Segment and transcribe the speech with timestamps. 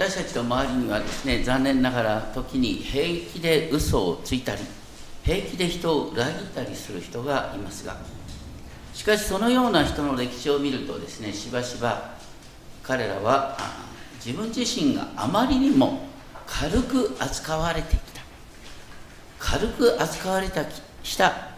[0.00, 4.62] 私たちの周りにはですね残念ながら時に平気で嘘をついたり
[5.22, 7.98] 平気で人を裏切ったりする人がいますが
[8.94, 12.14] しかしそのような人の歴史を見るとですねしばしば
[12.82, 13.58] 彼らは
[14.24, 16.00] 自分自身があまりにも
[16.46, 18.22] 軽く扱われてきた。
[19.38, 20.64] 軽く扱われた。
[21.02, 21.50] した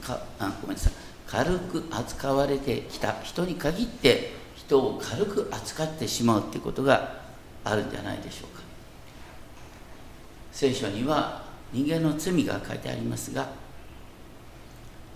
[0.00, 0.92] かあごめんなさい。
[1.26, 7.16] 軽く扱われてきた人に限って人を軽く扱ってしまうということが
[7.64, 8.62] あるんじゃないでしょうか。
[10.52, 13.48] 聖書には人間の罪が書いてありますが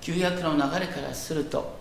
[0.00, 1.78] 旧約の流れからすると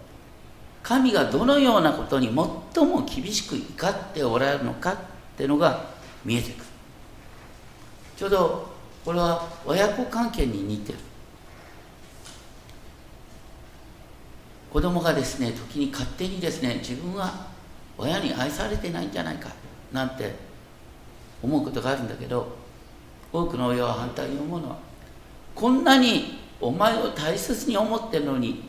[0.83, 4.97] 神がどのようなことに最も厳しく怒っておられるのかっ
[5.35, 5.85] ていうのが
[6.23, 6.63] 見えてくる。
[8.15, 8.67] ちょうど
[9.03, 10.99] これは親子関係に似てる。
[14.71, 17.46] 子供がですね時に勝手にですね自分は
[17.97, 19.49] 親に愛されてないんじゃないか
[19.91, 20.35] なんて
[21.41, 22.55] 思うことがあるんだけど
[23.31, 24.77] 多くの親は反対に思うのは
[25.55, 28.63] こんなにお前を大切に思ってるのに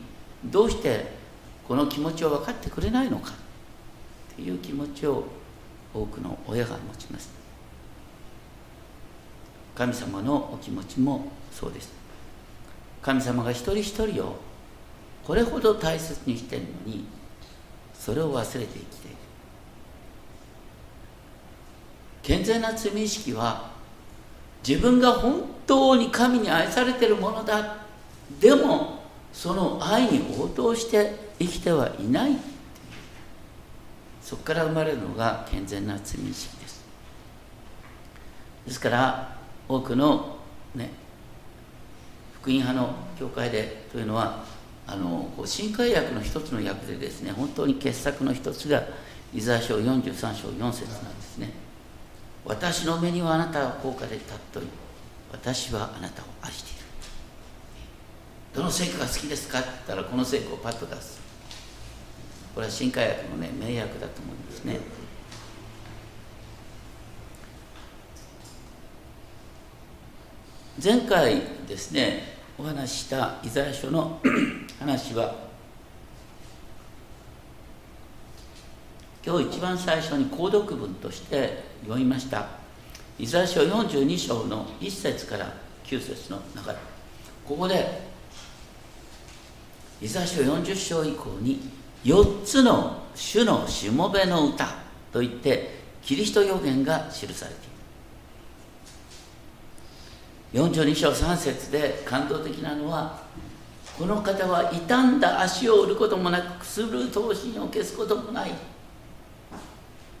[0.45, 1.11] どうして
[1.67, 3.31] この気持ちを分かってくれないのか
[4.33, 5.23] っていう気持ちを
[5.93, 7.29] 多くの親が持ちます。
[9.75, 11.91] 神様のお気持ちもそうです。
[13.01, 14.35] 神様が一人一人を
[15.23, 17.05] これほど大切にしてるのに
[17.93, 19.17] それを忘れて生きている
[22.29, 23.71] 健全な罪意識は
[24.63, 27.77] 自分が本当に神に愛されてるものだ。
[28.39, 28.99] でも
[29.33, 32.37] その愛に応答して生きてはいない。
[34.21, 36.85] そこから生まれるのが健全な罪意識です。
[38.67, 39.35] ですから
[39.67, 40.37] 多くの
[40.75, 40.91] ね
[42.41, 44.43] 福音派の教会でというのは
[44.85, 48.83] あの新海訳の一つの訳でですね本当に傑作の一つが
[49.33, 51.68] イザヤ書43章4節なんですね。
[52.45, 54.67] 私の目にはあなたは高価で尊い
[55.31, 56.79] 私はあなたを愛している。
[58.55, 61.19] どの聖句が好きですかって言ったらこの聖句をパッと出す。
[62.55, 64.79] これは新海訳のね名訳だと思いますね。
[70.81, 74.21] 前回ですねお話ししたイザヤ書の
[74.79, 75.48] 話は
[79.25, 82.47] 今日一番最初に購読文として読みました。
[83.17, 85.53] イザヤ書42章の1節から
[85.83, 86.79] 9節の中で。
[87.45, 88.07] ここで
[90.01, 91.69] イザヤ書40章以降に
[92.05, 94.67] 4つの主のしもべの歌
[95.11, 97.57] といってキリスト予言が記されて
[100.55, 100.63] いる。
[100.63, 103.21] 42章3節で感動的なのは
[103.97, 108.51] この方は傷んだ足を売ることもなくくする刀身を消すこともない。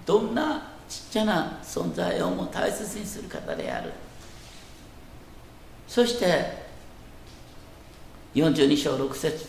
[0.09, 0.59] どんな
[0.89, 3.91] ちっちゃな存在をも大切にする方である。
[5.87, 6.65] そして
[8.33, 9.45] 42章6節。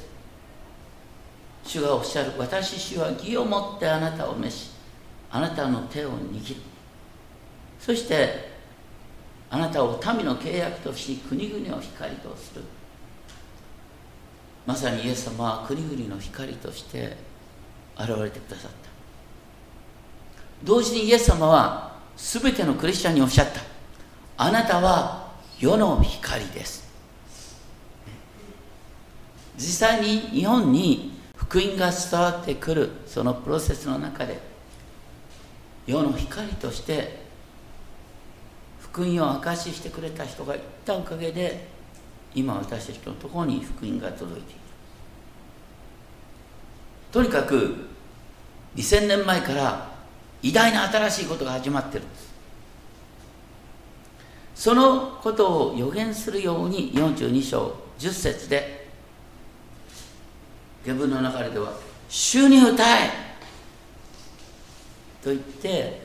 [1.65, 4.73] 主がおっしゃる私主は義をもってあなたを召し
[5.31, 6.61] あなたの手を握る。
[7.79, 8.51] そして
[9.49, 12.63] あなたを民の契約とし国々を光とする。
[14.67, 17.17] まさにイエス様は国々の光として
[17.99, 19.00] 現れてくださった。
[20.65, 23.61] 同時にイエス様は全てのクリスチャンにおっしゃった。
[24.37, 26.89] あなたは世の光です。
[29.57, 34.39] 実際に日本に福音が伝わってくるそのプロセスの中で
[35.87, 37.21] 世の光として
[38.81, 41.67] 福音を証ししてくれた人がいたおかげで
[42.35, 44.61] 今私たちのところに福音が届いている。
[47.13, 47.77] とにかく
[48.77, 49.90] 2000年前から
[50.43, 52.31] 偉大な新しいことが始まってるんです
[54.55, 58.89] そのことを予言するように42章10節で
[60.85, 61.73] 下文の流れでは
[62.09, 63.11] 「主に歌え!」
[65.23, 66.03] と言って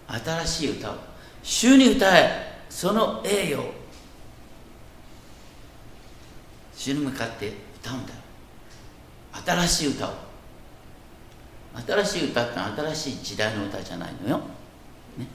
[0.07, 0.95] 新しい歌を
[1.41, 3.63] 主に歌えその栄誉
[6.75, 8.13] 主に向かって歌うんだ
[9.45, 10.22] 新しい歌を
[11.75, 14.37] 新しい歌って新しい時代の歌じゃないのよ、
[15.17, 15.27] ね、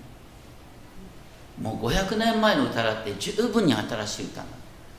[1.60, 4.44] もう500年前の歌だって十分に新しい歌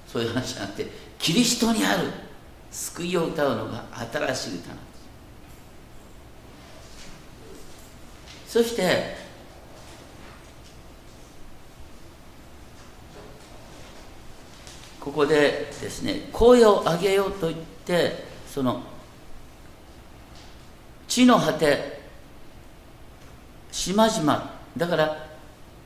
[0.08, 0.88] そういう話じゃなくて
[1.18, 2.10] キリストにある
[2.72, 4.84] 救いを歌うのが新しい歌なんで
[8.48, 8.64] す。
[8.64, 9.16] そして
[15.00, 18.82] ここでですね声を上げようと言ってその
[21.10, 22.00] 地の果て
[23.72, 24.60] 島々。
[24.78, 25.28] だから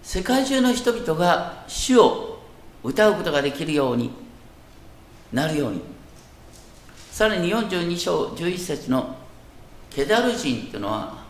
[0.04, 2.44] 世界中の人々が主を
[2.84, 4.12] 歌うことができるように
[5.32, 5.82] なるように。
[7.10, 9.16] さらに42章11節の
[9.90, 11.24] ケダル人というのは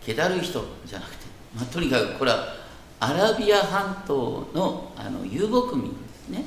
[0.00, 2.54] ケダル人じゃなくて、まあ、とにかくこれは
[3.00, 6.44] アラビア半島のあの遊牧民ですね。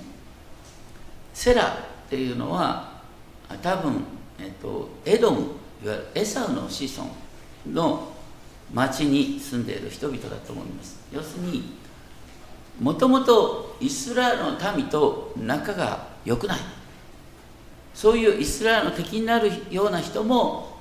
[1.34, 2.94] セラっていうのは
[3.62, 4.02] 多分、
[4.40, 7.10] えっと、エドムいわゆるエサウの子孫
[7.72, 8.14] の
[8.74, 10.98] 町に住んでいる人々だと思います。
[11.12, 11.78] 要するに
[12.80, 16.60] もともとイスラエルの民と仲が良くない。
[17.94, 20.78] そういうイスラエルの敵になるような人も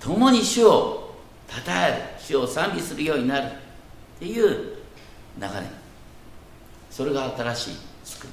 [0.00, 1.14] 共に主を
[1.48, 3.50] 称える主を賛美するようになるっ
[4.18, 5.48] ていう流れ。
[6.90, 8.30] それが新しい救い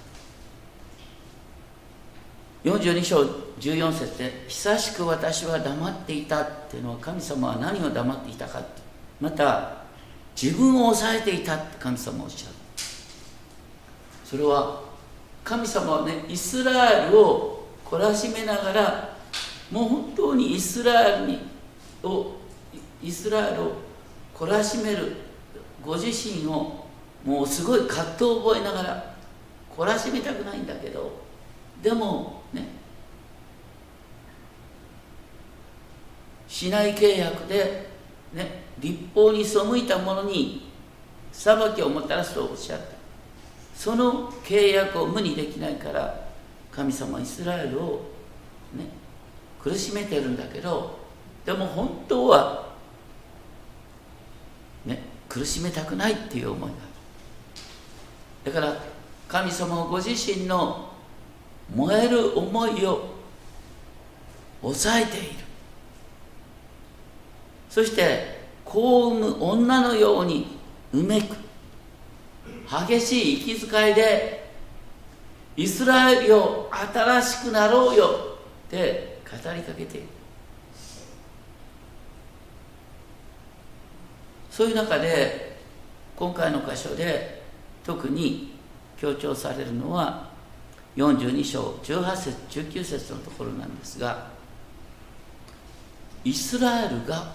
[2.65, 3.23] 42章
[3.59, 8.59] 14節で「久しく私は黙っていた」っていうのは神様は何を黙っていたか
[9.21, 9.85] また
[10.41, 12.55] 自分を抑えていたって神様おっしゃる。
[14.25, 14.81] それは
[15.43, 19.15] 神様はねイスラエルを懲らしめながら
[19.71, 21.39] もう本当にイスラエルに
[22.03, 22.31] を
[23.03, 23.71] イスラエルを
[24.35, 25.15] 懲らしめる
[25.85, 26.83] ご自身を
[27.23, 29.15] もうすごい葛藤を覚えながら
[29.77, 31.11] 懲らしめたくないんだけど
[31.83, 32.67] でもね。
[36.47, 37.89] 市内契約で、
[38.33, 40.71] ね、立法に背いた者に
[41.31, 42.95] 裁きをもたらすとおっしゃった。
[43.75, 46.27] その契約を無にできないから
[46.71, 48.05] 神様イスラエルを、
[48.73, 48.87] ね、
[49.61, 50.97] 苦しめてるんだけど
[51.45, 52.73] でも本当は、
[54.85, 58.53] ね、苦しめたくないっていう思いがある。
[58.53, 58.81] だから
[59.27, 60.94] 神様ご自身の
[61.73, 63.15] 燃える思いを
[64.61, 65.27] 抑えている。
[67.69, 70.57] そして子を産む女のように
[70.93, 71.35] うめく。
[72.87, 74.49] 激しい息遣いで
[75.55, 80.07] イスラエルよ新しくなろうよって語りかけている。
[84.49, 85.57] そういう中で
[86.15, 87.43] 今回の箇所で
[87.83, 88.53] 特に
[88.97, 90.29] 強調されるのは
[90.95, 94.27] 42章18節19節のところなんですが
[96.23, 97.33] イスラエルが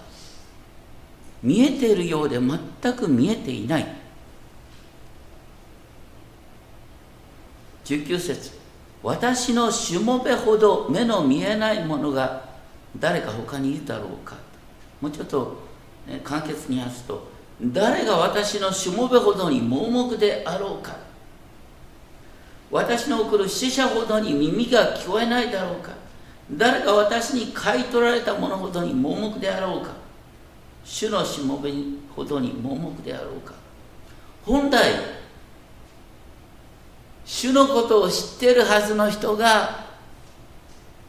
[1.43, 3.87] 見えているようで全く見えていない。
[7.85, 8.51] 19節
[9.01, 12.45] 私のしもべほど目の見えないものが
[12.99, 14.35] 誰か他にいるだろうか。
[14.99, 15.57] もうちょっと、
[16.05, 17.27] ね、簡潔に話すと
[17.59, 21.10] 誰が私のしもべほどに盲目であろうか。
[22.71, 25.91] 私の送る死者ほどに耳が聞こえないだろうか。
[26.49, 29.91] 誰が私に買い取られたものほどに盲目であろうか。
[30.83, 31.71] 主のしもべ
[32.15, 33.53] ほどに盲目であろうか。
[34.45, 34.93] 本来
[37.25, 39.85] 主のことを知っているはずの人が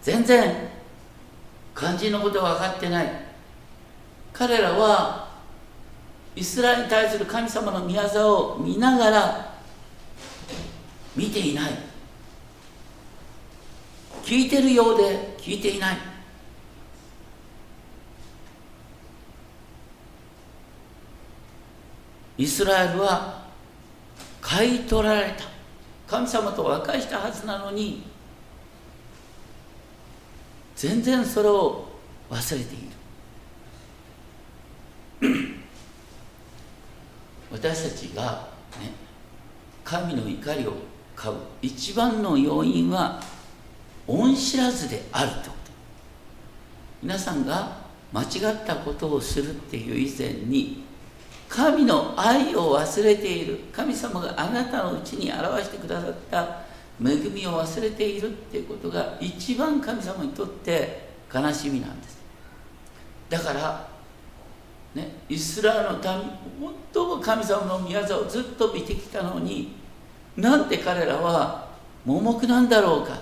[0.02, 0.68] 全然
[1.74, 3.10] 肝心のことは分かってない。
[4.32, 5.30] 彼らは
[6.34, 9.51] イスラエルに対する神様の御業を見ながら
[11.16, 11.72] 見ていない。
[14.22, 15.98] 聞いてるようで聞いていない。
[22.38, 23.42] イスラエルは
[24.40, 25.44] 買い取られた。
[26.06, 28.04] 神様と和解したはずなのに
[30.76, 31.86] 全然それを
[32.31, 32.92] 忘れている。
[37.52, 38.48] 私たちが
[38.81, 38.90] ね
[39.84, 40.92] 神の怒りを
[41.22, 41.36] 買う。
[41.62, 43.22] 一番の要因は
[44.08, 45.52] 恩知らずであるということ。
[47.02, 47.76] 皆さんが
[48.12, 50.82] 間違ったことをするっていう以前に
[51.48, 53.60] 神の愛を忘れている。
[53.72, 56.62] 神様があなたのうちに表してくださった
[57.00, 62.20] 恵みを忘れているっていうことが一番神様にとって悲しみなんです。
[63.29, 63.88] だから
[64.94, 66.02] ねイスラエルの民
[66.93, 69.81] 最も神様の御業をずっと見てきたのに
[70.36, 71.69] なんで彼らは
[72.05, 73.19] 盲目なんだろうか。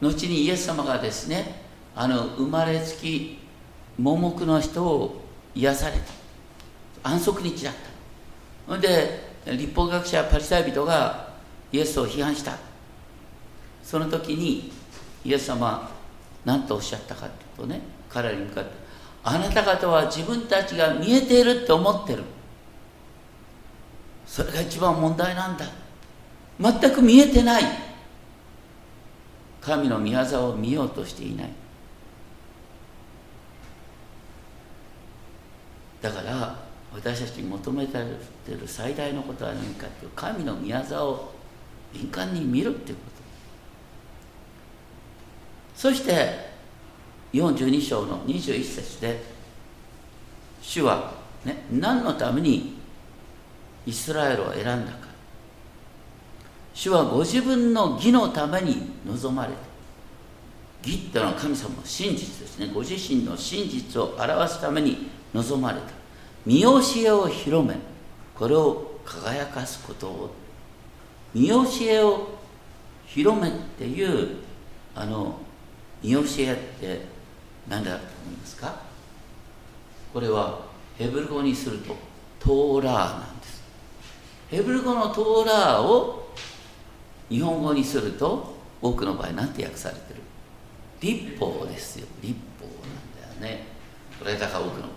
[0.00, 1.62] 後にイエス様がですね
[1.94, 3.38] あの生まれつき
[3.98, 5.22] 盲目の人を
[5.54, 7.10] 癒された。
[7.10, 7.80] 安息日だった。
[8.72, 11.34] ほんで立法学者パリサイ人が
[11.72, 12.56] イエスを批判した。
[13.82, 14.72] その時に
[15.24, 15.90] イエス様
[16.44, 17.22] 何とおっしゃったか
[17.56, 18.70] というとね彼らに向かって
[19.22, 22.22] あなた方は自分たちが見えているって思ってる。
[24.30, 25.66] それが一番問題なんだ。
[26.60, 27.64] 全く見えてない。
[29.60, 31.50] 神の御業を見ようとしていない。
[36.00, 36.56] だから
[36.94, 38.00] 私たちに求めてい
[38.52, 41.34] る最大のことは何かっていう神の御業を
[41.92, 43.02] 敏感に見るっていうこ
[45.74, 45.78] と。
[45.80, 46.50] そして
[47.32, 49.20] 42章の21節で
[50.62, 52.79] 主は、ね、何のために
[53.86, 55.10] イスラエルを選んだから。
[56.72, 59.58] 主はご自分の義のために望まれて
[60.88, 62.70] 義っていうのは神様の真実ですね。
[62.72, 65.86] ご自身の真実を表すために望まれた。
[66.46, 67.76] 見教えを広め
[68.34, 70.34] これを輝かすことを。
[71.34, 72.28] 見教えを
[73.06, 74.36] 広めっていう
[74.94, 75.38] あの
[76.02, 77.04] 見教えって
[77.68, 78.74] 何だと思いますか？
[80.12, 80.60] これは
[80.96, 81.94] ヘブル語にすると
[82.38, 83.49] トーラーなんです。
[84.50, 86.32] ヘブル語のトーラーを
[87.28, 90.20] 日本語にすると多くの場合何て訳されてる？
[91.00, 92.06] 立法ですよ。
[92.20, 92.70] 立法な
[93.30, 93.66] んだよね。
[94.18, 94.88] これだから多くの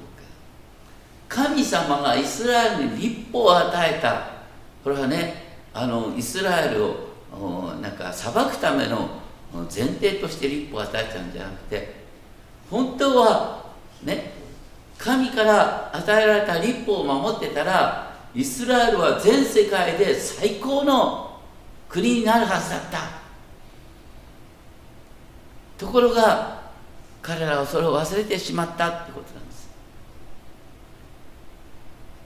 [1.29, 4.27] 国神様がイスラエルに立法を与えた。
[4.83, 9.07] これはねあのイスラエルをなんか裁くための
[9.53, 12.03] 前提として立法を与えたんじゃなくて
[12.69, 13.71] 本当は
[14.03, 14.33] ね
[14.97, 21.39] 神から与えられた立法を守ってたらイスラエルは全世界で最高の
[21.87, 22.99] 国になるはずだった。
[25.77, 26.63] ところが
[27.21, 29.69] 彼らはそれを忘れてしまったってことなんです。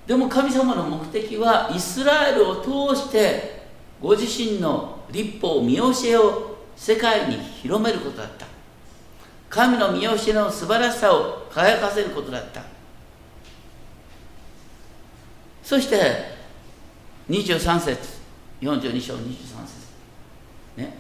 [0.06, 3.68] でも神様の目的はイスラエルを通して
[4.02, 8.46] ご自身の立法見教えを世界に広めることだった。
[9.50, 12.77] 神の見教えの素晴らしさを輝かせることだった。
[15.68, 15.98] そして
[17.30, 18.00] 23節
[18.62, 19.88] 42章23節。
[20.78, 20.94] ね。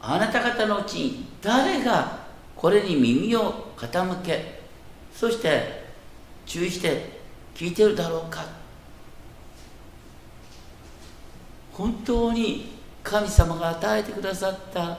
[0.00, 2.20] あなた方のうちに誰が
[2.56, 4.62] これに耳を傾け
[5.14, 5.84] そして
[6.46, 7.20] 注意して
[7.54, 8.42] 聞いてるだろうか。
[11.74, 12.72] 本当に
[13.02, 14.96] 神様が与えてくださった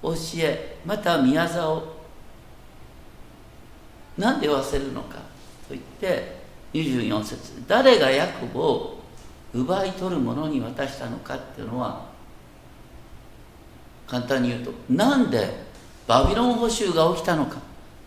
[0.00, 1.96] 教えまた宮沢を
[4.16, 6.41] 何で忘れるのかと言って
[6.72, 7.62] 24節。
[7.66, 8.98] 誰がヤコブを
[9.54, 12.06] 奪い取る者に渡したのかっていうのは
[14.06, 15.54] 簡単に言うとなんで
[16.06, 17.58] バビロン捕囚が起きたのか。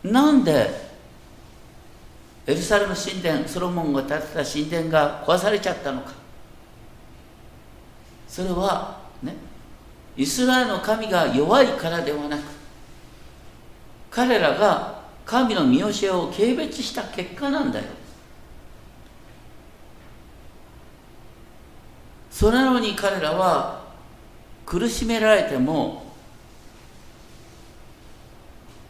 [0.04, 0.86] なんで
[2.48, 6.14] エルサレム神殿ソロモンが建てた神殿が壊されちゃったのか。
[8.28, 9.36] それはね
[10.18, 12.42] イスラエルの神が弱いからではなく
[14.12, 17.86] 彼らが神の見教えを軽蔑した結果なんだよ。
[22.36, 23.82] それなのに彼らは
[24.66, 26.04] 苦しめられても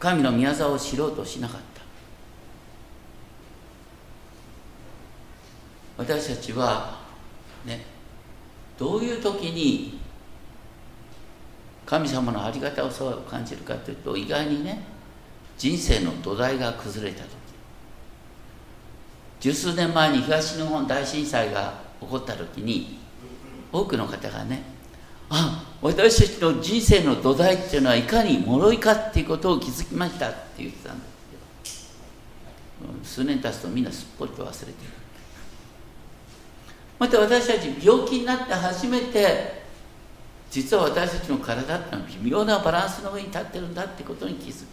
[0.00, 1.60] 神の宮沢を知ろうとしなかっ
[5.96, 6.02] た。
[6.02, 6.98] 私たちは
[7.64, 7.84] ね
[8.76, 10.00] どういう時に
[11.86, 14.82] 神様の在り方をそう感じるかというと意外にね
[15.56, 17.30] 人生の土台が崩れた時。
[19.38, 23.05] 十数年前に東日本大震災が起こった時に
[23.72, 24.62] 多くの方がね
[25.28, 31.06] あ私たちの人生の土台っていうのはいかに脆いかっていうことを気づきましたって言ってたんで
[31.64, 31.92] す
[32.80, 34.74] けど数年経つとみんなすっぽりと忘れてる。
[36.98, 39.62] また私たち病気になって初めて
[40.50, 44.66] 実は私たちの体ってのは微妙なバランスの上に立ってるんだってことに気づく。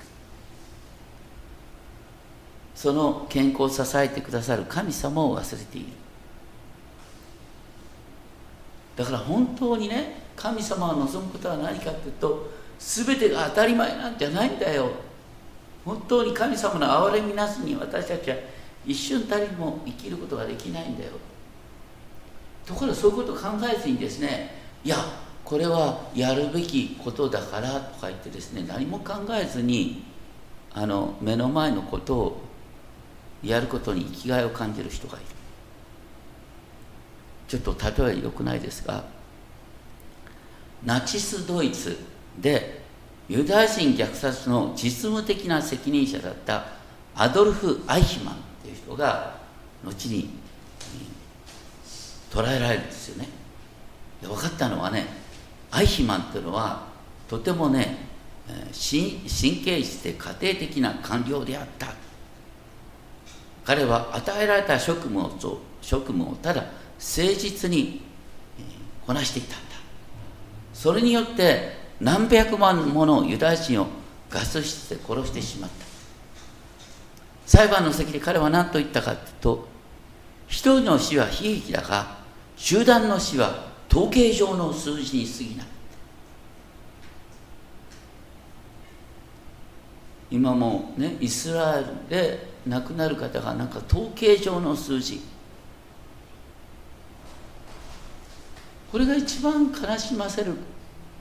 [2.75, 5.87] その健康を支えてくださる神様を忘れている。
[8.95, 14.89] だから本当にね神様が望むことは何かっていうと全てが当たり前なんじゃないんだよ。
[15.85, 18.37] 本当に神様の憐れみなしに私たちは
[18.85, 21.11] 一瞬たりも生きることができないんだよ。
[22.65, 24.97] ところがそういうことを考えずにですねいや
[25.43, 30.05] これはやるべきことだからとか言ってですね何も考えずに
[30.73, 32.41] あの目の前のことを
[33.43, 35.25] やることに生きがいを感じる人がいる。
[37.53, 39.03] ちょっと例え良くないですが
[40.83, 41.99] ナチスドイツ
[42.39, 42.81] で
[43.29, 46.65] ユダヤ人虐殺の実務的な責任者だった
[47.15, 49.37] アドルフ・アイヒマンという人が
[49.83, 50.31] 後に
[52.31, 53.29] 捕らえられるんですよね。
[54.19, 55.05] で分かったのはね
[55.69, 56.87] アイヒマンというのは
[57.29, 57.97] とてもね
[58.71, 59.21] 神
[59.63, 61.93] 経質で家庭的な官僚であった。
[63.63, 65.31] 彼は与えられた職務を
[65.81, 66.65] 職務をただ
[66.99, 68.01] 誠実に
[69.05, 69.57] こなしていたんだ。
[70.73, 73.87] それによって何百万ものユダヤ人を
[74.29, 75.85] ガス室で殺してしまった。
[77.45, 79.67] 裁判の席で彼は何と言ったかというと
[80.47, 82.17] 一人の死は悲劇だが
[82.55, 85.67] 集団の死は統計上の数字に過ぎない。
[90.31, 95.21] 今もねイスラエルで亡くなる方がなんか統計上の数字。
[98.93, 100.53] これが一番悲しませる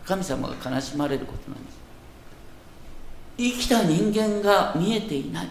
[0.05, 1.79] 神様が悲しまれることなんです。
[3.39, 5.49] 生きた人間が見えていない。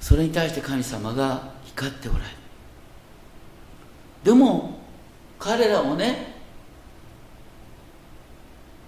[0.00, 2.30] それに対して神様が怒っておられる。
[4.22, 4.80] でも
[5.38, 6.34] 彼らをね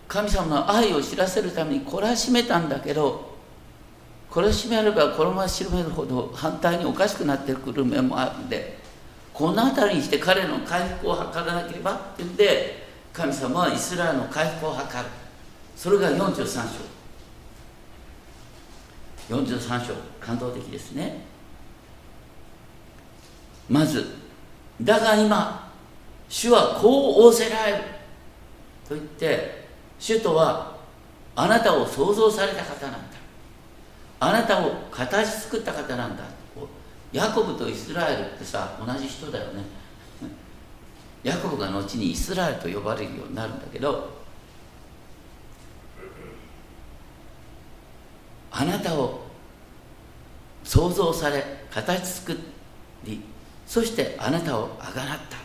[0.06, 3.27] 神様の愛を知らせるために懲らしめたんだけど
[4.30, 8.78] 懲らしめればこのまま広めるほど反対におかしくなってくる面もあるんで
[9.32, 14.84] この辺りにして彼の回復を図らなければっていうんで神様はイスラエルの回復を図る
[15.76, 16.46] それが43
[19.28, 21.22] 章43章感動的ですね
[23.68, 24.06] まず
[24.82, 25.70] だが今
[26.28, 27.78] 主はこう仰せられる
[28.88, 29.68] と言って
[29.98, 30.76] 主とは
[31.34, 33.17] あなたを創造された方なんだ
[34.20, 36.24] あなたを形作った方なんだ。
[37.12, 39.62] ヤコブとイスラエルってさ同じ人だよね。
[41.22, 44.18] ヤコブが後にイスラエルと呼ばれるようになるんだけど
[48.50, 49.22] あなたを
[50.64, 52.36] 創造され形作
[53.04, 53.22] り
[53.66, 55.38] そしてあなたをあがなった。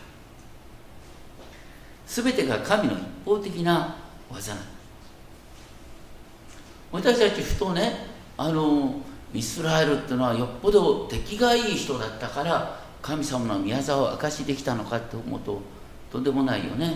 [2.06, 3.96] 全てが神の一方的な
[4.30, 4.54] 技。
[4.54, 4.60] な
[6.92, 9.00] 私たちふとねあの
[9.32, 15.60] イスラエルっていうのはよっぽど出来がいい人だったから神様の宮沢を明かしできたのかって思うと
[16.10, 16.94] とんでもないよね。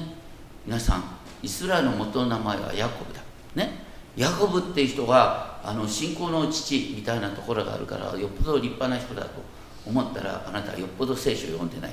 [0.65, 1.03] 皆さん
[1.43, 3.21] イスラエルの元の名前はヤコブだ。
[3.55, 3.85] ね。
[4.17, 9.43] ヤコブっていう人があの信仰の父みたいなところがあるからよっぽど立派な人だと
[9.87, 11.93] 思ったらあなたはよっぽど聖書を読んでない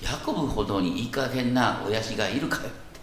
[0.00, 0.06] 人。
[0.12, 3.00] ヤコブほどにいい加減な親父がいるかよって。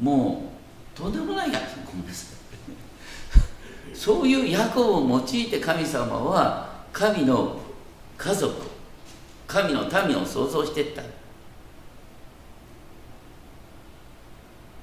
[0.00, 0.51] もう
[0.94, 7.60] とんでもないやつごめんなさいそういうヤコブを用いて神様は神の
[8.16, 8.54] 家族
[9.46, 11.02] 神の民を創造していった。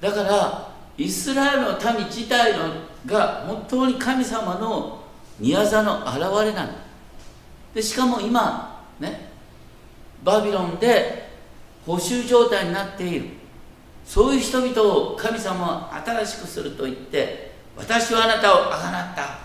[0.00, 5.02] だからイスラエルの民自体のが本当に神様の
[5.38, 6.72] 宮座の現れなんだ。
[7.74, 9.28] でしかも今ね
[10.22, 11.30] バビロンで
[11.84, 13.39] 補修状態になっている。
[14.10, 19.38] そういう人々を神様は新しくすると言って私はあなたをあがなった。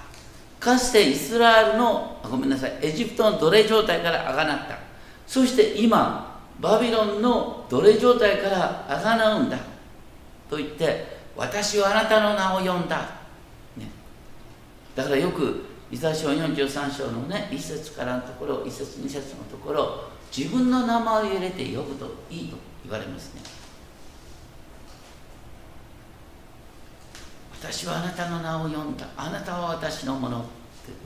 [0.60, 4.80] かつてイスラエルのごめんなさいエジプトの奴隷状態からあがなった。
[5.28, 9.60] そして今バビロンの奴隷状態からあがなうんだ。
[10.50, 13.02] と言って私はあなたの名を呼んだ、
[13.78, 13.86] ね、
[14.96, 23.55] だからよくイザヤ書43章のね1節からのところ1節2節のところ自分の名前を入れて呼ぶといいと言われますね。
[27.72, 29.08] 私はあなたの名を呼んだ。
[29.18, 30.48] あなたは私のものって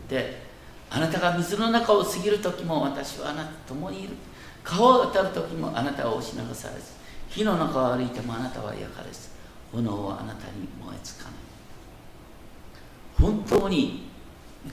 [0.09, 0.41] 言って
[0.89, 4.15] あなたが水の中を過ぎる時も私はあなたと共にいる。
[4.63, 6.91] 川を渡る時もあなたは押し流されず。
[7.29, 9.29] 火の中を歩いてもあなたは焼かれず。
[9.71, 11.33] 炎はあなたに燃え尽かない。
[13.19, 14.09] 本当に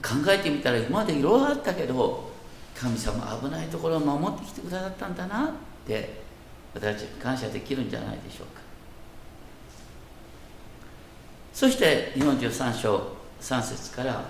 [0.01, 2.31] 考えてみたら今までいろいろあったけど
[2.75, 5.51] 神様危ないところを守ってきてくださったんだなっ
[5.85, 6.21] て
[6.73, 8.66] 私たち感謝できるんじゃないでしょうか。
[11.57, 13.01] そして43章
[13.41, 14.23] 3節から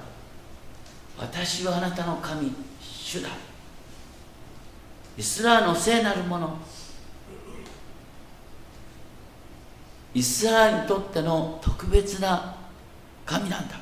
[1.20, 3.28] 「私はあなたの神主だ」
[5.18, 6.58] イスラーの聖なるもの。
[10.14, 12.56] イスラエルにとっての特別な
[13.26, 13.76] 神なんだ。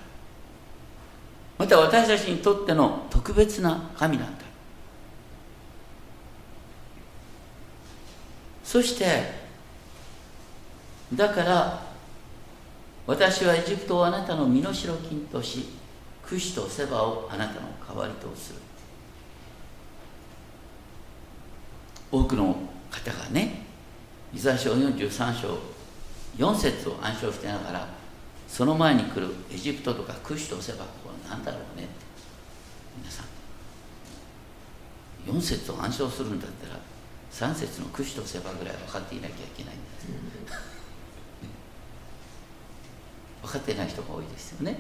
[1.60, 4.44] また私たちにとっての特別な神なんだ。
[8.64, 9.36] そして
[11.14, 11.85] だから
[13.08, 15.70] 私はエジプトをあなたの身代金とし
[16.24, 18.60] クシとセバをあなたの代わりとする。
[22.12, 22.56] 多くの
[22.90, 23.66] 方がね
[24.34, 25.60] イザヤ書43章
[26.38, 27.88] 4節を暗唱してながら
[28.48, 32.06] その前に来るエジプトとかクシとセバこれ何だろうねって。
[32.98, 33.26] 皆さん
[35.28, 36.80] 4節を暗唱するんだったら
[37.32, 40.75] 3節のクシとセバぐらい分かっていなきゃいけないんです、
[43.46, 44.78] 分かってない人が多いですよね。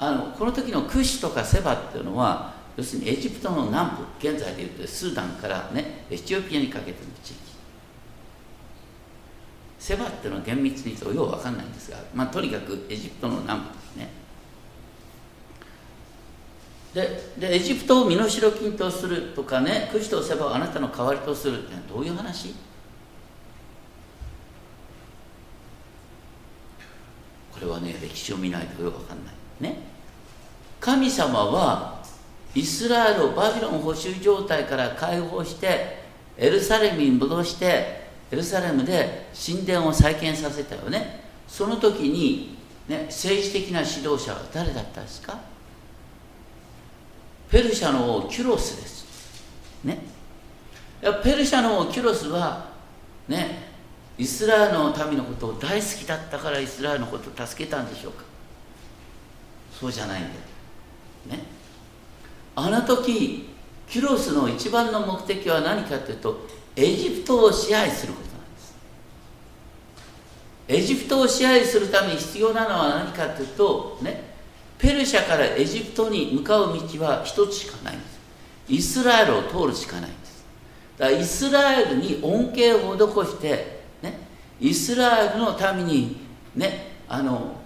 [0.00, 7.48] あのこの時のクシとかセバっていうのは要するにエジプトの南部現在でいうとスーダンからねエチオピアにかけての地域。
[9.78, 14.10] セバっていうのは厳密に言うとよう分かんないんですが、まあ、とにかくエジプトの南部ですね。
[16.94, 22.54] ででエジプトを身代金とするとかねクシとセバをあなたの代わりとするってのはどういう話？
[27.58, 29.78] これはね歴史を見ないとよく分かんないね
[30.80, 32.02] 神様は
[32.54, 35.98] イスラエルをバビロン保守状態から解放して
[36.36, 45.38] エルサレムに戻してエルサレムで神殿を再建させたよねその時に、ね、政治的な指導者は誰だったんですか？
[47.50, 49.06] ペルシャの王キュロスです。
[49.82, 49.98] ね。
[51.24, 52.68] ペルシャの王キュロスは、
[53.26, 53.67] ね、
[54.18, 58.24] イスラエルの民のことを大好きだったからイスラエルのことを助けたんでしょうか？
[59.72, 60.34] そうじゃないんだよ。
[61.28, 61.44] ね？
[62.56, 63.48] あの時、
[63.88, 68.76] キュロスの一番の目的は何かというと、エジプトを支配することなんです。
[70.68, 74.28] エジプトを支配するために必要なのは何かというと、ね、
[74.78, 78.18] ペルシャからエジプトに向かう道は一つしかないんです
[78.68, 80.44] イスラエルを通るしかないんです
[80.96, 83.77] だからイスラエルに恩恵を施して
[84.60, 86.16] イスラエルの民に
[86.54, 87.56] ねあの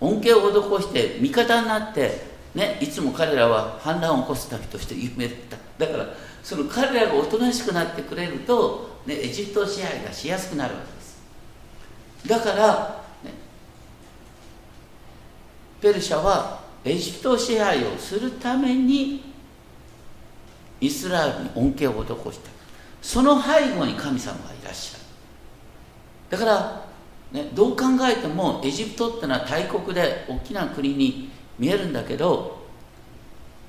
[0.00, 5.38] 恩恵を施して味方になってね、いつも彼らは反乱を起こす民として有名だっ
[5.78, 5.86] た。
[5.86, 6.06] だから
[6.42, 11.20] その彼らがおとなしくなってくれると、ね、エジプト支配がしやすくなるわけです。
[12.26, 13.30] だからね
[15.80, 19.32] ペルシャはエジプト支配をするために
[20.80, 22.50] イスラエルに恩恵を施した。
[23.00, 24.99] その背後に神様がいらっしゃる。
[26.30, 26.86] だから、
[27.32, 32.60] ね、どう考えてもエジプトってのは大国で大きな国に見えるんだけど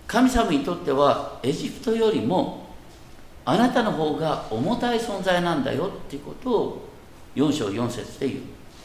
[0.07, 2.61] 神様にとってはエジプトよりも
[3.43, 6.87] あなたの方が重たい存在なんだよっていうことを
[7.35, 8.41] 4章4節で言う。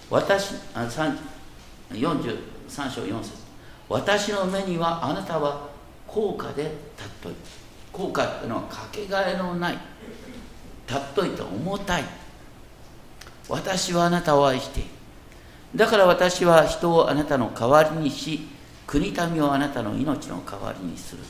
[0.09, 0.89] 私あ
[1.91, 3.33] 43章4節。
[3.89, 5.69] 私の目にはあなたは
[6.07, 7.35] 高価で尊い。
[7.93, 9.79] 高価っていうのはかけがえのない。
[10.89, 12.05] 尊いと重たい。
[13.49, 14.89] 私はあなたを愛している。
[15.75, 18.49] だから私は人をあなたの代わりにし
[18.87, 21.23] 国民をあなたの命の代わりにする。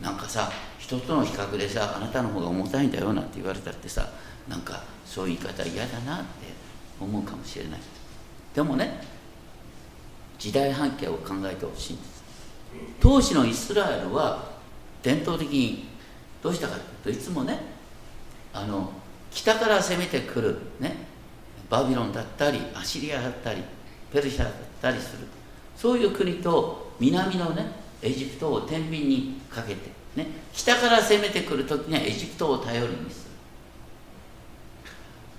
[0.00, 4.08] なんかさ人との比較でさあなたの方が重たいんだよなんて言われたってさ
[4.48, 6.24] なんかそういう言い方嫌だなって
[7.00, 7.80] 思うかもしれない。
[8.54, 9.00] でもね
[10.38, 12.24] 時代背景を考えてほしいんです。
[13.00, 14.54] 当時のイスラエルは
[15.02, 15.88] 伝統的に
[16.42, 17.60] どうしたかというといつもね
[18.52, 18.90] あの
[19.34, 20.96] 北から攻めてくるね
[21.68, 23.62] バビロンだったりアシリアだったり
[24.12, 25.26] ペルシャだったりする。
[25.76, 27.66] そういう国と南のね
[28.00, 33.30] エジプトを天秤にかけて、ね、北から攻めてくる時にはエジプトを頼りにする。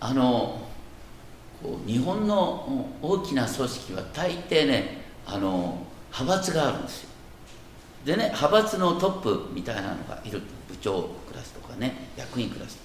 [0.02, 0.62] あの
[1.64, 7.10] こう日本の大きな組織は大抵ねあの派閥があるんですよ。
[8.04, 12.85] でね派閥のトップみたいなのがいる部長クラスとかね役員クラス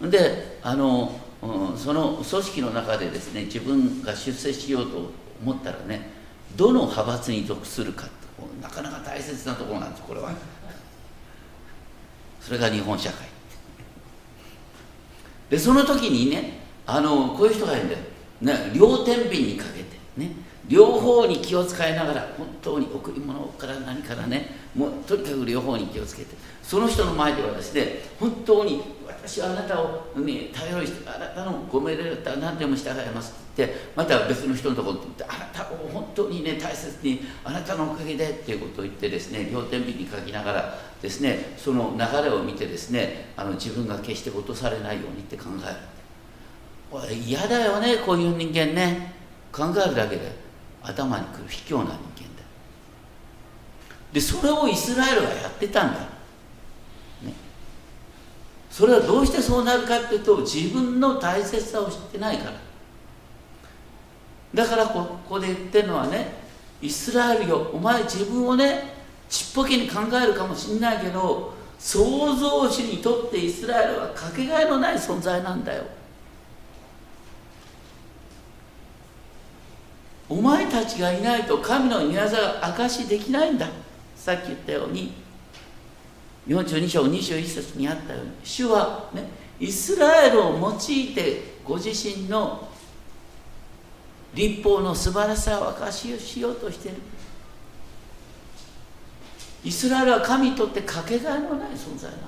[0.00, 5.10] であの、うん、その組織の中でですね自分が出世しようと
[5.42, 6.10] 思ったらね
[6.56, 8.08] どの派閥に属するか
[8.60, 10.32] なかなか大切なところなんですこれは。
[12.40, 13.26] それが日本社会。
[15.50, 18.00] でその時にねあのこういう人がいるんだよ、
[18.42, 20.32] ね、両天秤にかけてね。
[20.68, 26.36] 両方に気を使いながら本当に贈り物から何からねもうとにかく両方に気をつけて。
[26.62, 45.76] その人の前ではですね本当に私はあなたを、ね、頼りしてあなたのご命令だったら何でも従いますってまた別の人のところに行ってあなたを本当にね大切にあなたのおかげでっていうことを言ってですね両天秤に書きながらですねその流れを見てですねあの自分が決して落とされないようにって考える。
[47.26, 49.16] 嫌だよねこういう人間ね。
[49.56, 50.30] 考えるだけで
[50.82, 51.96] 頭にくる卑怯な人間
[52.36, 52.42] だ
[54.12, 56.00] でそれをイスラエルがやってたんだ、
[58.76, 62.52] それはどうしてそうなるかっていうと自分の大切さを知ってないから。
[64.52, 66.34] だからここで言ってるのはね
[66.82, 68.92] イスラエルよお前自分をね
[69.30, 75.84] ちっぽけに考えるかもしんないけど創造主にとってイスラエルはかけがえのない存在なんだよ。
[80.28, 83.68] お前たちがいないと神の御業が証しできないんだ。
[84.16, 85.25] さっき言ったように。
[86.46, 89.24] 42章21節にあったように主はね
[89.58, 92.68] イスラエルを用いてご自身の
[94.34, 96.98] 立法の素晴らしさを証しをしようとしている。
[99.64, 102.26] イスラエルは神にとってかけがえのない存在なんだ。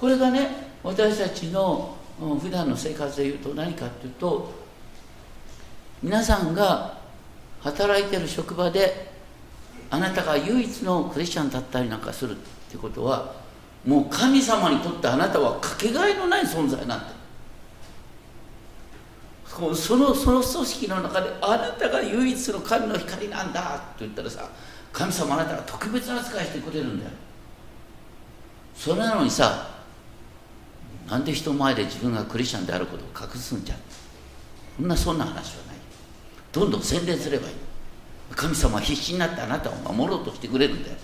[0.00, 4.52] これがね私たちの普段の生活でいうと何かっていうと
[6.02, 6.98] 皆さんが
[7.60, 9.10] 働いてる職場で
[9.90, 13.32] あなたが唯一のクリスチャンだったりなんかするってことは
[13.86, 17.18] もう神様にとってあなたはかけがえのない存在なんだ。
[19.74, 24.48] そのその組織の中であなたが唯一の神の光なんだと言ったらさ
[24.92, 27.10] 神様あなたが特別な扱いしてくれるんだよ。
[28.76, 29.68] それなのにさ
[31.08, 33.76] なんで人前で自分がクリスチャンであることを隠すんじゃ。
[34.76, 35.76] そんなそんな話はない。
[36.52, 37.54] どんどん宣伝すればいい。
[38.34, 40.96] 神様は必死になってあなたを守ろうとしてくれるんだよ。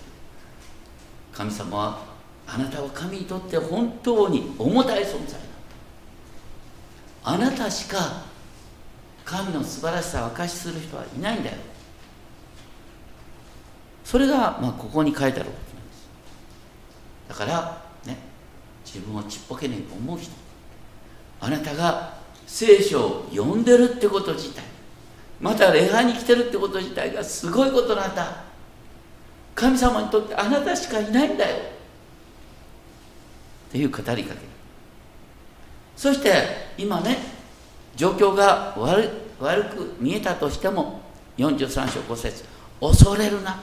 [1.33, 1.99] 神様は
[2.47, 5.37] あなたは神にとって本当に重たい存在なんだ。
[7.25, 8.25] あなたしか
[9.25, 11.57] 神の素晴らしさを証しする人はいないんだよ。
[14.05, 16.09] それが、まあ、ここに書いてあることなんです。
[17.29, 18.19] だからね
[18.85, 20.31] 自分をちっぽけに思う人。
[21.41, 24.74] あなたが聖書を読んでるってこと自体。
[25.41, 28.45] また礼拝に来てるってこと自体がすごいことなんだ。
[29.55, 31.57] 神様にとってあなたしかいないんだよ。
[33.69, 34.41] っていう語りかけ。
[35.97, 36.33] そして
[36.77, 37.19] 今ね
[37.97, 41.01] 状況が悪悪く見えたとしても
[41.39, 42.45] 43章5節
[42.81, 43.61] 恐れるな。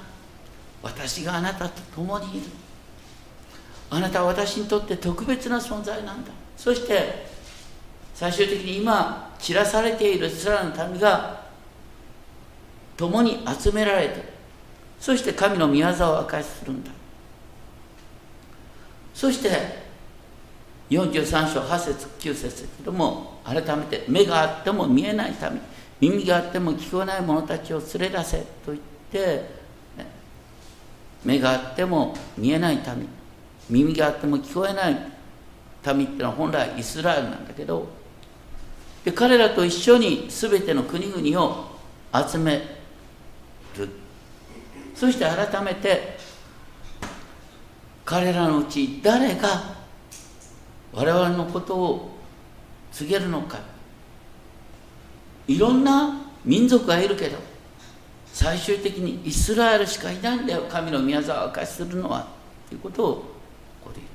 [0.83, 2.47] 私があなたと共にいる。
[3.89, 6.31] あなたは私にとって特別な存在なんだ。
[6.55, 7.27] そして
[8.13, 11.40] 最終的に今散らされているイスラエルの民が
[12.97, 14.31] 共に集められて
[14.99, 16.91] そして神の御業を明かしするんだ。
[19.13, 19.49] そして
[20.89, 25.33] 43章8節9節ですけども改めて目があっても見えない
[25.99, 28.79] 民耳があっても聞こえない者たちを連れ出せと言っ
[29.11, 29.45] て
[31.23, 32.79] 目があっても見えない
[33.69, 34.97] 民耳があっても聞こえない
[35.95, 37.87] 民っていうのは本来イスラエルなんだけど
[39.05, 41.71] で彼らと一緒に全ての国々を
[42.27, 42.80] 集め
[43.77, 43.89] る。
[44.95, 46.17] そして改めて
[48.05, 49.75] 彼らのうち誰が
[50.93, 52.17] 我々のことを
[52.91, 53.59] 告げるのか。
[55.47, 57.37] いろんな民族がいるけど
[58.33, 60.65] 最終的にイスラエルしかいないんだよ。
[60.69, 62.27] 神の宮沢を明かしするのは。
[62.69, 63.21] ということをこ
[63.85, 64.13] こで言って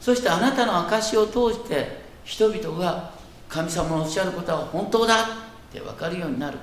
[0.00, 3.12] そしてあなたの証しを通して人々が
[3.48, 5.26] 神様のおっしゃることは本当だっ
[5.72, 6.58] て分かるようになる。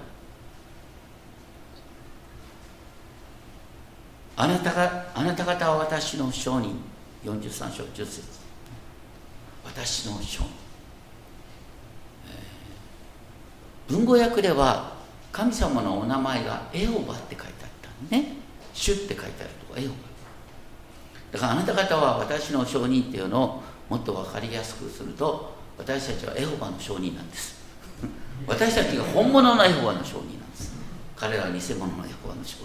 [4.41, 6.73] あなたがあなた方は私の証人。
[7.25, 8.21] 43章10節。
[9.65, 10.45] 私の証人、
[13.89, 14.93] え、文語訳では
[15.33, 17.69] 神様のお名前がエホバって書いてあっ
[18.09, 18.37] たね。
[18.73, 19.93] 主って書いてあるとこエホバ。
[21.33, 27.59] だからあなた方は私の証人っていうのをもっと分かりやすくすると私たちはエホバの証人なんです。
[28.47, 30.71] 私たちが本物のエホバの証人なんです。
[31.17, 32.59] 彼らは偽物のエホバの証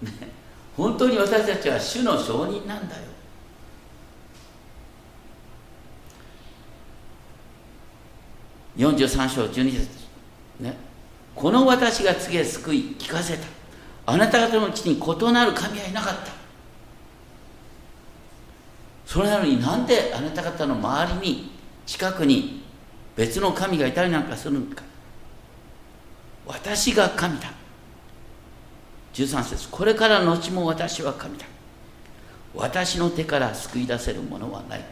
[0.00, 0.41] 人、ね、
[0.76, 3.02] 本当に私たちは主の証人なんだよ。
[8.76, 9.88] 43章12節
[10.60, 10.76] ね。
[11.34, 13.46] この私が告げ救い聞かせた。
[14.06, 16.32] あなた方のうちに異なる神はいなかった。
[19.06, 21.52] それなのになんであなた方の周りに
[21.84, 22.62] 近くに
[23.14, 24.82] 別の神がいたりなんかするのか。
[26.46, 27.61] 私が神だ。
[29.12, 29.68] 13節。
[29.68, 31.46] これから後も私は神だ。
[32.54, 34.84] 私の手から救い出せるものはない。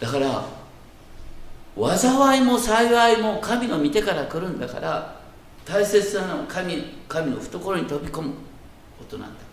[0.00, 0.44] だから
[1.76, 5.20] 災いも幸いも神の御手から来るんだから
[5.64, 8.34] 大切なのは神神の懐に飛び込む
[8.98, 9.48] ことなんだ。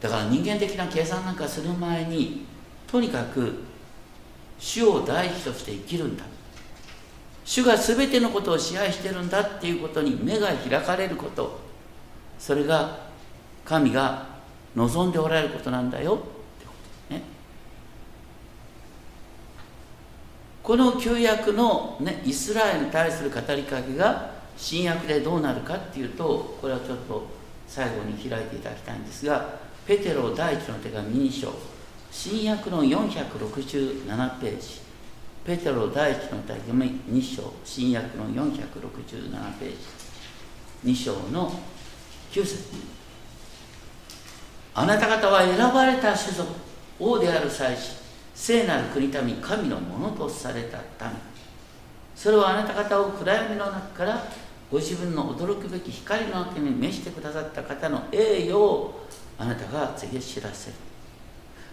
[0.00, 2.46] だから人間的な計算なんかする前に
[2.86, 3.64] とにかく
[4.58, 6.24] 主を第一として生きるんだ
[7.48, 11.58] 主が全てのことを支配してるんだっていうことに目が開かれること。
[12.38, 13.08] それが
[13.64, 14.26] 神が
[14.76, 16.16] 望んでおられることなんだよ。
[16.16, 16.18] っ
[17.10, 17.22] て
[20.62, 27.26] この旧約の、ね、イスラエルに対する語りかけが新約でどうなるかっていうとこれはちょっと
[27.66, 29.54] 最後に開いていただきたいんですが
[29.86, 31.54] ペテロ第一の手紙2章
[32.10, 34.87] 新約の467ページ。
[35.44, 39.70] ペテロ第一の手紙2章新約の467ペー
[40.84, 41.52] ジ2章の
[42.30, 42.98] 9節。
[44.74, 46.48] あなた方は選ばれた種族
[47.00, 47.96] 王である祭司
[48.34, 51.16] 聖なる国民神のものとされた民
[52.14, 54.24] それはあなた方を暗闇の中から
[54.70, 58.94] ご自分の驚くべき光の明けに召してくださった方の栄誉を
[59.38, 60.76] あなたが告げ知らせる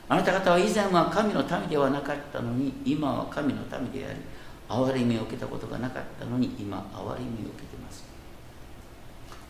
[0.08, 4.20] あなた方は以前は神の民ではなかったのに今は神の民であり
[4.70, 8.04] 憐れみを受けたことがなかったのに今憐れみを受けてます。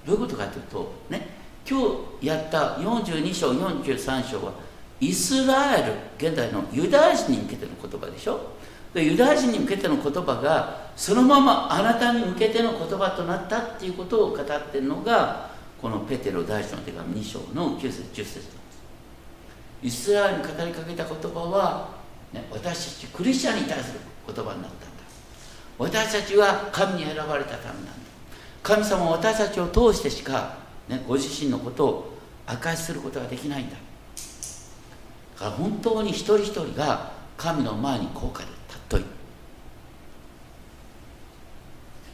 [0.05, 1.27] どういうことかというとね
[1.69, 1.79] 今
[2.21, 4.53] 日やった42章43章は
[4.99, 8.55] イスラエル現代のユダヤ人に向けての言葉でしょ。
[8.93, 15.49] でユダヤ人に向けての言葉がそのままあなたに向けての言葉となったっていうことを語っているのが
[15.81, 18.64] このペテロ第一の手紙2章の9節10節。
[19.85, 21.89] イスラエルに語りかけた言葉は、
[22.33, 25.03] ね、私たちクリスチャンに対する言葉になったんだ。
[25.77, 27.91] 私たちは神に選ばれたためなんだ。
[28.63, 30.57] 神様は私たちを通してしか、
[30.89, 32.17] ね、ご自身のことを
[32.49, 33.75] 明かしすることができないんだ。
[33.75, 38.49] だから本当に一人一人が神の前に高価で
[38.89, 39.05] 尊い。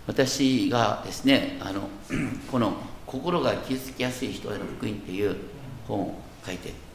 [0.08, 1.88] 私がですねあの
[2.52, 2.74] この
[3.08, 5.38] 「心が傷つきやすい人への福音」っていう
[5.88, 6.91] 本を書いて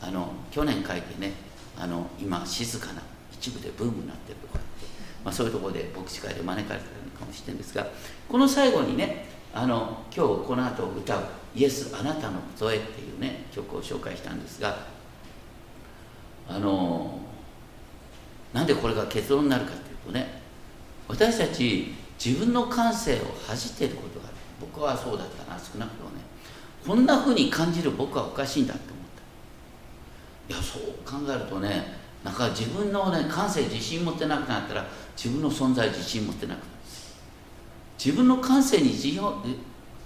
[0.00, 1.32] あの去年書いてね
[1.76, 4.58] あの今静かな一部でブームになってるとか
[5.24, 7.86] まあ、そういうところで牧師会で招かれてるのかもしれないんですが
[8.28, 14.86] この最後にねあの今日この後歌う「イエスあなたのことへ」っていうね曲を紹介したんですが
[16.48, 17.18] あの
[18.52, 20.40] なんでこれが結論になるかっていうとね
[21.08, 24.28] 私たち自分の感性を恥じていることが
[24.60, 26.16] 僕はそうだったな少なくともね。
[26.86, 28.92] こんなふうに感じる僕はおかしいんだって
[30.48, 36.70] いやそう考えるとねなんか自分のね感性自信持ってなくなったら自分の存在自信持ってなくなる
[38.02, 39.42] 自分の感性に自信を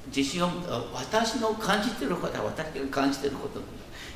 [0.06, 0.48] 自信を
[0.92, 3.60] 私の感じてることは私が感じてること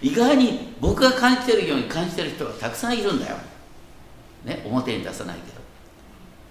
[0.02, 3.36] 意外に僕が感じてるように感じてる人がたくさんいるんだよ、
[4.44, 5.56] ね、表に出さないけど。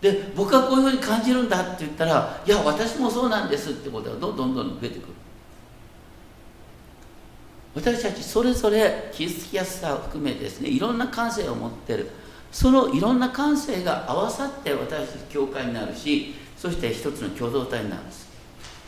[0.02, 5.08] で僕はこういうふうに感じるんだって言ったらいや私もそうなんですってことがどんどんどんどん増えてくる。
[7.76, 12.10] 私たちそれぞれ傷つきやすさを含めてですねいろんな感性を持ってる。
[12.52, 18.30] そのいろんな感性が合わさって私たち教会になるしそして一つの共同体になるんです。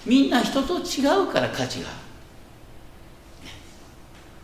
[0.05, 1.89] みんな人と違うから価値が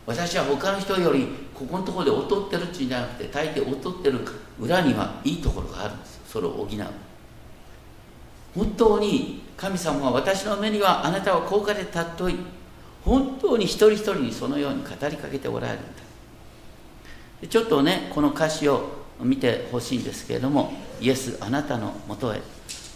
[0.04, 4.20] 私は他の人よりここのところで劣ってるっていうんじゃなくて大抵劣ってる
[4.60, 6.20] 裏にはいいところがあるんです。
[6.28, 6.68] それを補う。
[8.54, 12.36] 本当に神様は私の目にはあなたは高価で尊い。
[13.04, 17.48] 本当に一人一人にそのように語りかけておられるんだ。
[17.48, 22.40] ちょっとねこの歌詞を見てほしいんですけれどもイエスあなたのもとへ、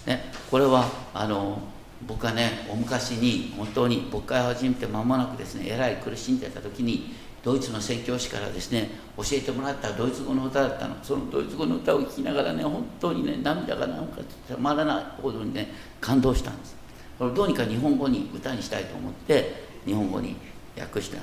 [0.07, 1.61] ね、これはあの
[2.07, 10.97] 僕はねお昔に本当に牧会を始めて間もなくですねえらい苦しんでた時にドイツの宣教師からですね教えてもらったドイツ語の歌だったの。
[11.03, 15.69] そのドイツ語の歌を聴きながらね本当にね涙がなんかたまらないほどにね
[16.01, 16.77] 感動したんです。
[17.19, 20.37] これどうにか日本語に歌にしたいと思って日本語に
[20.79, 21.19] 訳した。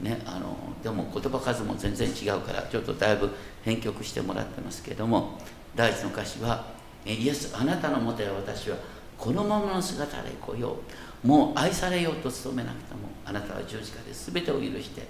[0.00, 3.30] ね、あのでも言葉数も全然違うからちょっとだいぶ
[3.62, 5.38] 編曲してもらってますけども
[5.76, 6.64] 第一の歌詞は
[7.04, 8.76] 「イエスあなたのもとへ私は
[9.18, 10.76] このままの姿で来よ
[11.24, 11.26] う。
[11.26, 15.06] もう愛されようと努めなくてもあなたは十字架で全てを許して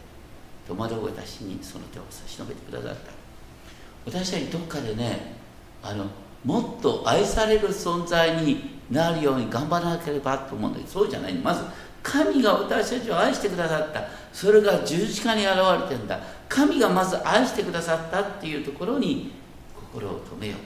[0.68, 3.12] 戸惑う私にその手を差し伸べてくださった。
[4.04, 5.36] 私たちどっかでね
[5.82, 6.06] あの
[6.44, 11.62] もっと愛される存在になるように頑張らなければと思うんだけどそうじゃないまず
[12.02, 14.02] 神が私たちを愛してくださった。
[14.32, 15.56] それが十字架に現
[15.88, 16.18] れてんだ。
[16.48, 19.32] 神がまず愛してくださったっていうところに
[19.74, 20.56] 心を止めよう。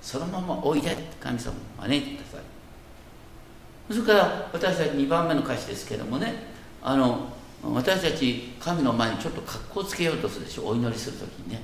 [0.00, 3.94] そのままおいでって神様を招いてください。
[3.94, 6.34] それから私たち2番目の歌詞ですけどもね。
[6.82, 7.28] あの
[7.62, 10.66] 私たち神の前にちょっと格好つけようとするでしょ。
[10.66, 11.60] お祈りする時にね。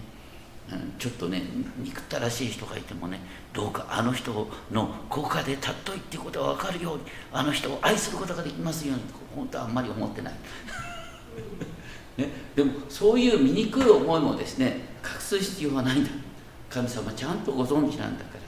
[0.99, 1.43] ちょっとね
[1.79, 3.21] 憎ったらしい人がいてもね
[3.53, 7.03] どうかあの人の効果で尊いっていうことが分かるように
[7.33, 9.03] あの人を愛することができますように
[9.35, 10.35] 本当はあんまり思ってない、
[12.19, 16.11] ね、でもそういう醜い思いもですね隠す必要はないんだ。
[16.69, 18.39] 神様ちゃんとご存知なんだか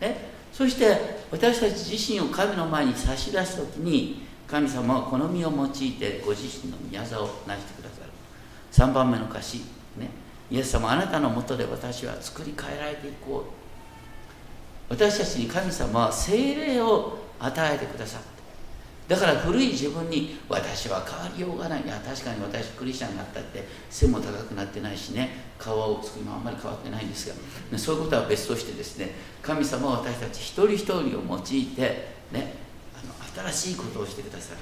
[0.00, 0.96] ら、ね、そして
[1.30, 8.10] 私たち自身を神の前に差し出す時に神様はこの身を用いてご自身の宮沢を成してくださる。
[8.72, 9.58] 3番目の歌詞。
[9.98, 10.23] ね。
[10.50, 14.92] イエス様あなたのもとで私は作り変えられていこう。
[14.92, 18.34] 私たちに神様は精霊を与えてくださって。
[19.08, 21.82] だから古い自分に私は変わりようがない。
[21.82, 25.44] いや確かに私クリスチャンになったって背も高くなってないしね。
[25.58, 27.78] 顔をつくもあんまり変わってないんですが。
[27.78, 29.10] そういうことは別としてですね
[29.42, 31.82] 神様は私たち一人一人を用いて
[32.32, 32.54] ね
[32.94, 34.60] あの新しいことをしてくださる。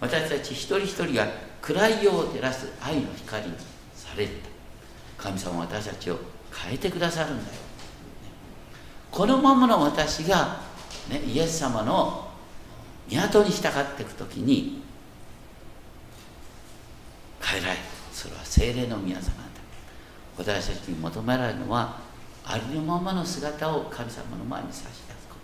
[0.00, 1.26] 私たち一人一人が
[1.60, 3.54] 暗い世を照らす愛の光に
[3.94, 4.49] された
[5.22, 6.18] 神様は私たちを
[6.52, 7.58] 変えてくださるんだよ。
[9.10, 10.60] このままの私が、
[11.10, 12.28] ね、イエス様の
[13.08, 14.82] 港に従っていく時に
[17.42, 17.80] 変えられる。
[18.12, 19.60] それは精霊の宮座なんだ。
[20.38, 21.98] 私たちに求められるのは
[22.44, 25.36] ありのままの姿を神様の前に差し出すこ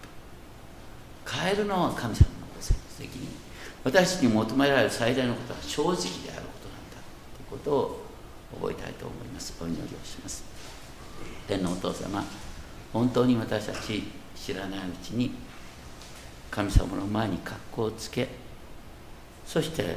[1.26, 1.32] と。
[1.38, 2.78] 変えるのは神様のご責
[3.18, 3.28] 任
[3.84, 5.98] 私たちに求められる最大のことは正直で
[6.32, 6.96] あることなんだ。
[7.48, 8.05] ということを
[8.54, 9.54] 覚えたいと思います。
[9.60, 10.44] お祈りをします。
[11.46, 12.24] 天のお父様
[12.92, 15.32] 本当に私たち知らないうちに
[16.50, 18.28] 神様の前に格好をつけ
[19.46, 19.96] そして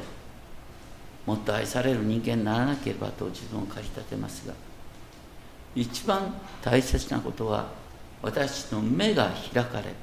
[1.26, 4.54] もっと愛される人間にならなければと自分を駆り立てますが
[5.74, 7.68] 一番大切なことは
[8.22, 9.94] 私の目が開かれ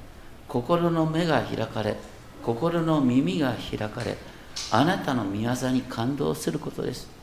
[0.47, 1.95] 心の目が開かれ
[2.43, 4.17] 心の耳が開かれ
[4.71, 7.16] あなたの御業に感動することです。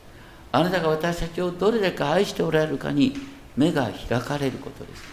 [0.51, 3.13] あなたが私たちをどれだけ愛しておられるかに
[3.57, 5.03] 目が開かれることです。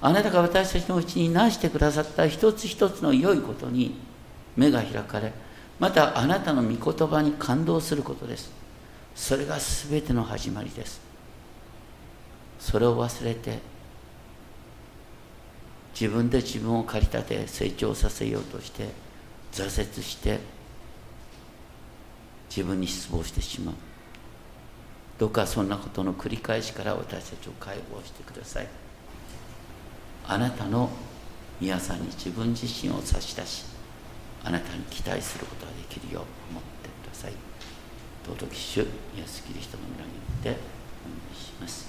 [0.00, 3.98] あなたが私たちのうちになしてくださった一つ一つの良いことに
[4.56, 5.32] 目が開かれ
[5.78, 8.50] またあなたの御言葉に感動することです。
[9.14, 11.00] それが全ての始まりです。
[12.58, 13.58] それを忘れて
[15.92, 18.88] 自分で自分を駆り立て成長させようとして
[19.52, 20.38] 挫折して
[22.48, 23.74] 自分に失望してしまう。
[25.20, 28.68] どうかそんなことの繰り返しから私たちを解放してください。
[30.26, 30.88] あなたの
[31.60, 33.66] 皆さんに自分自身を差し出し
[34.42, 37.34] あなたに期待することができるよう思ってください。
[38.24, 38.84] 尊き主イ
[39.18, 40.58] エスキリストの皆によってお願
[41.34, 41.84] いします。